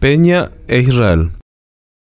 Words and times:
Peña 0.00 0.52
e 0.68 0.78
Israel. 0.78 1.32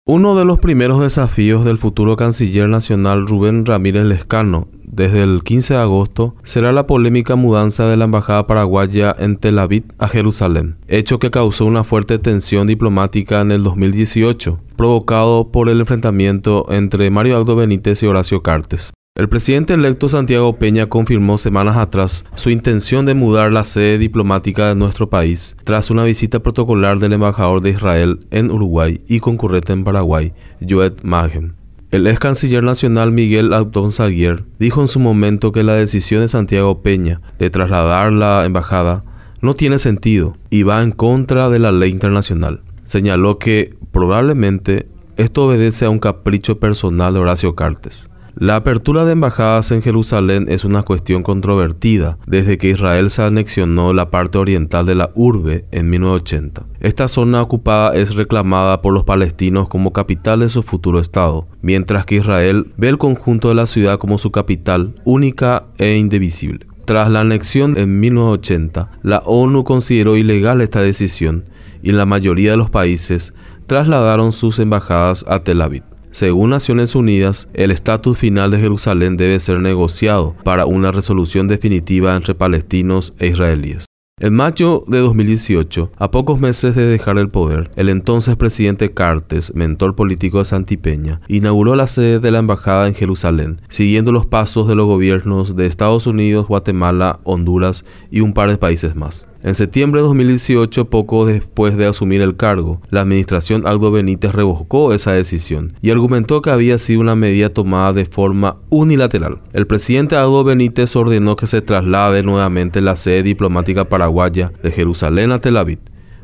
Uno 0.06 0.34
de 0.34 0.46
los 0.46 0.58
primeros 0.58 0.98
desafíos 0.98 1.62
del 1.66 1.76
futuro 1.76 2.16
canciller 2.16 2.66
nacional 2.66 3.26
Rubén 3.26 3.66
Ramírez 3.66 4.06
Lescano 4.06 4.68
desde 4.82 5.22
el 5.22 5.42
15 5.44 5.74
de 5.74 5.80
agosto 5.80 6.34
será 6.42 6.72
la 6.72 6.86
polémica 6.86 7.36
mudanza 7.36 7.86
de 7.86 7.98
la 7.98 8.06
embajada 8.06 8.46
paraguaya 8.46 9.14
en 9.18 9.36
Tel 9.36 9.58
Aviv 9.58 9.84
a 9.98 10.08
Jerusalén, 10.08 10.78
hecho 10.88 11.18
que 11.18 11.30
causó 11.30 11.66
una 11.66 11.84
fuerte 11.84 12.18
tensión 12.18 12.66
diplomática 12.66 13.42
en 13.42 13.52
el 13.52 13.62
2018, 13.62 14.58
provocado 14.74 15.52
por 15.52 15.68
el 15.68 15.80
enfrentamiento 15.80 16.64
entre 16.72 17.10
Mario 17.10 17.36
Aldo 17.36 17.56
Benítez 17.56 18.02
y 18.02 18.06
Horacio 18.06 18.42
Cartes. 18.42 18.90
El 19.14 19.28
presidente 19.28 19.74
electo 19.74 20.08
Santiago 20.08 20.56
Peña 20.56 20.88
confirmó 20.88 21.36
semanas 21.36 21.76
atrás 21.76 22.24
su 22.34 22.48
intención 22.48 23.04
de 23.04 23.12
mudar 23.12 23.52
la 23.52 23.62
sede 23.64 23.98
diplomática 23.98 24.68
de 24.68 24.74
nuestro 24.74 25.10
país 25.10 25.54
tras 25.64 25.90
una 25.90 26.02
visita 26.02 26.38
protocolar 26.38 26.98
del 26.98 27.12
embajador 27.12 27.60
de 27.60 27.70
Israel 27.70 28.20
en 28.30 28.50
Uruguay 28.50 29.02
y 29.06 29.20
concurrente 29.20 29.74
en 29.74 29.84
Paraguay, 29.84 30.32
Joed 30.66 31.02
Magen. 31.02 31.56
El 31.90 32.06
ex 32.06 32.20
canciller 32.20 32.62
nacional 32.62 33.12
Miguel 33.12 33.52
Abdón 33.52 33.92
Saguier 33.92 34.44
dijo 34.58 34.80
en 34.80 34.88
su 34.88 34.98
momento 34.98 35.52
que 35.52 35.62
la 35.62 35.74
decisión 35.74 36.22
de 36.22 36.28
Santiago 36.28 36.80
Peña 36.80 37.20
de 37.38 37.50
trasladar 37.50 38.14
la 38.14 38.46
embajada 38.46 39.04
no 39.42 39.54
tiene 39.54 39.76
sentido 39.76 40.38
y 40.48 40.62
va 40.62 40.82
en 40.82 40.90
contra 40.90 41.50
de 41.50 41.58
la 41.58 41.70
ley 41.70 41.90
internacional. 41.90 42.62
Señaló 42.86 43.38
que 43.38 43.76
probablemente 43.90 44.88
esto 45.18 45.44
obedece 45.44 45.84
a 45.84 45.90
un 45.90 45.98
capricho 45.98 46.58
personal 46.58 47.12
de 47.12 47.20
Horacio 47.20 47.54
Cartes. 47.54 48.08
La 48.34 48.56
apertura 48.56 49.04
de 49.04 49.12
embajadas 49.12 49.70
en 49.72 49.82
Jerusalén 49.82 50.46
es 50.48 50.64
una 50.64 50.84
cuestión 50.84 51.22
controvertida 51.22 52.16
desde 52.26 52.56
que 52.56 52.70
Israel 52.70 53.10
se 53.10 53.22
anexionó 53.22 53.92
la 53.92 54.10
parte 54.10 54.38
oriental 54.38 54.86
de 54.86 54.94
la 54.94 55.10
urbe 55.14 55.66
en 55.70 55.90
1980. 55.90 56.64
Esta 56.80 57.08
zona 57.08 57.42
ocupada 57.42 57.94
es 57.94 58.14
reclamada 58.14 58.80
por 58.80 58.94
los 58.94 59.04
palestinos 59.04 59.68
como 59.68 59.92
capital 59.92 60.40
de 60.40 60.48
su 60.48 60.62
futuro 60.62 60.98
Estado, 60.98 61.46
mientras 61.60 62.06
que 62.06 62.16
Israel 62.16 62.72
ve 62.78 62.88
el 62.88 62.96
conjunto 62.96 63.50
de 63.50 63.54
la 63.54 63.66
ciudad 63.66 63.98
como 63.98 64.16
su 64.16 64.30
capital 64.30 64.94
única 65.04 65.66
e 65.76 65.96
indivisible. 65.96 66.66
Tras 66.86 67.10
la 67.10 67.20
anexión 67.20 67.76
en 67.76 68.00
1980, 68.00 68.90
la 69.02 69.18
ONU 69.26 69.62
consideró 69.62 70.16
ilegal 70.16 70.62
esta 70.62 70.80
decisión 70.80 71.44
y 71.82 71.92
la 71.92 72.06
mayoría 72.06 72.52
de 72.52 72.56
los 72.56 72.70
países 72.70 73.34
trasladaron 73.66 74.32
sus 74.32 74.58
embajadas 74.58 75.24
a 75.28 75.40
Tel 75.40 75.60
Aviv. 75.60 75.91
Según 76.12 76.50
Naciones 76.50 76.94
Unidas, 76.94 77.48
el 77.54 77.70
estatus 77.70 78.18
final 78.18 78.50
de 78.50 78.58
Jerusalén 78.58 79.16
debe 79.16 79.40
ser 79.40 79.60
negociado 79.60 80.36
para 80.44 80.66
una 80.66 80.92
resolución 80.92 81.48
definitiva 81.48 82.14
entre 82.14 82.34
palestinos 82.34 83.14
e 83.18 83.28
israelíes. 83.28 83.86
En 84.20 84.34
mayo 84.34 84.84
de 84.86 84.98
2018, 84.98 85.90
a 85.96 86.10
pocos 86.10 86.38
meses 86.38 86.76
de 86.76 86.84
dejar 86.84 87.16
el 87.16 87.30
poder, 87.30 87.70
el 87.76 87.88
entonces 87.88 88.36
presidente 88.36 88.92
Cartes, 88.92 89.54
mentor 89.54 89.96
político 89.96 90.38
de 90.38 90.44
Santipeña, 90.44 91.22
inauguró 91.28 91.76
la 91.76 91.86
sede 91.86 92.20
de 92.20 92.30
la 92.30 92.40
embajada 92.40 92.88
en 92.88 92.94
Jerusalén, 92.94 93.62
siguiendo 93.70 94.12
los 94.12 94.26
pasos 94.26 94.68
de 94.68 94.74
los 94.74 94.86
gobiernos 94.86 95.56
de 95.56 95.64
Estados 95.64 96.06
Unidos, 96.06 96.46
Guatemala, 96.46 97.20
Honduras 97.24 97.86
y 98.10 98.20
un 98.20 98.34
par 98.34 98.50
de 98.50 98.58
países 98.58 98.94
más. 98.94 99.26
En 99.44 99.56
septiembre 99.56 100.00
de 100.00 100.06
2018, 100.06 100.88
poco 100.88 101.26
después 101.26 101.76
de 101.76 101.86
asumir 101.86 102.20
el 102.20 102.36
cargo, 102.36 102.80
la 102.90 103.00
administración 103.00 103.66
Aldo 103.66 103.90
Benítez 103.90 104.30
revocó 104.32 104.94
esa 104.94 105.12
decisión 105.12 105.72
y 105.82 105.90
argumentó 105.90 106.42
que 106.42 106.50
había 106.50 106.78
sido 106.78 107.00
una 107.00 107.16
medida 107.16 107.48
tomada 107.48 107.92
de 107.92 108.04
forma 108.04 108.58
unilateral. 108.70 109.40
El 109.52 109.66
presidente 109.66 110.14
Aldo 110.14 110.44
Benítez 110.44 110.94
ordenó 110.94 111.34
que 111.34 111.48
se 111.48 111.60
traslade 111.60 112.22
nuevamente 112.22 112.80
la 112.80 112.94
sede 112.94 113.24
diplomática 113.24 113.88
paraguaya 113.88 114.52
de 114.62 114.70
Jerusalén 114.70 115.32
a 115.32 115.40
Tel 115.40 115.56
Aviv, 115.56 115.80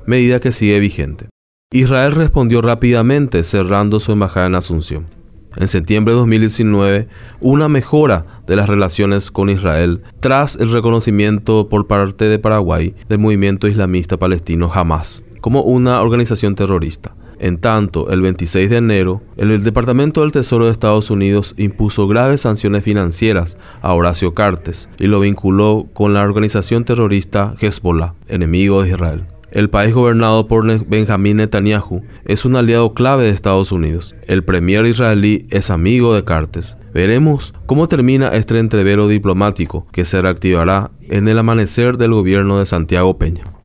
medida 0.06 0.38
que 0.38 0.52
sigue 0.52 0.78
vigente. 0.78 1.26
Israel 1.72 2.12
respondió 2.12 2.62
rápidamente 2.62 3.42
cerrando 3.42 3.98
su 3.98 4.12
embajada 4.12 4.46
en 4.46 4.54
Asunción 4.54 5.17
en 5.56 5.68
septiembre 5.68 6.14
de 6.14 6.20
2019 6.20 7.08
una 7.40 7.68
mejora 7.68 8.26
de 8.46 8.56
las 8.56 8.68
relaciones 8.68 9.30
con 9.30 9.50
Israel 9.50 10.02
tras 10.20 10.56
el 10.56 10.70
reconocimiento 10.70 11.68
por 11.68 11.86
parte 11.86 12.26
de 12.26 12.38
Paraguay 12.38 12.94
del 13.08 13.18
movimiento 13.18 13.68
islamista 13.68 14.16
palestino 14.16 14.70
Hamas 14.72 15.24
como 15.40 15.62
una 15.62 16.00
organización 16.00 16.54
terrorista. 16.54 17.14
En 17.38 17.58
tanto, 17.58 18.10
el 18.10 18.20
26 18.20 18.68
de 18.68 18.76
enero, 18.78 19.22
el 19.36 19.62
Departamento 19.62 20.22
del 20.22 20.32
Tesoro 20.32 20.66
de 20.66 20.72
Estados 20.72 21.08
Unidos 21.08 21.54
impuso 21.56 22.08
graves 22.08 22.40
sanciones 22.40 22.82
financieras 22.82 23.56
a 23.80 23.94
Horacio 23.94 24.34
Cartes 24.34 24.88
y 24.98 25.06
lo 25.06 25.20
vinculó 25.20 25.86
con 25.92 26.14
la 26.14 26.22
organización 26.22 26.84
terrorista 26.84 27.54
Hezbollah, 27.60 28.14
enemigo 28.26 28.82
de 28.82 28.88
Israel. 28.88 29.37
El 29.50 29.70
país 29.70 29.94
gobernado 29.94 30.46
por 30.46 30.86
Benjamín 30.86 31.38
Netanyahu 31.38 32.02
es 32.26 32.44
un 32.44 32.56
aliado 32.56 32.92
clave 32.92 33.24
de 33.24 33.30
Estados 33.30 33.72
Unidos. 33.72 34.14
El 34.26 34.44
premier 34.44 34.84
israelí 34.84 35.46
es 35.50 35.70
amigo 35.70 36.14
de 36.14 36.24
Cartes. 36.24 36.76
Veremos 36.92 37.54
cómo 37.66 37.88
termina 37.88 38.28
este 38.28 38.58
entrevero 38.58 39.08
diplomático 39.08 39.86
que 39.90 40.04
se 40.04 40.20
reactivará 40.20 40.90
en 41.08 41.28
el 41.28 41.38
amanecer 41.38 41.96
del 41.96 42.12
gobierno 42.12 42.58
de 42.58 42.66
Santiago 42.66 43.16
Peña. 43.16 43.44